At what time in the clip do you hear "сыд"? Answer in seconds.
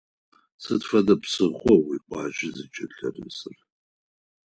0.63-0.81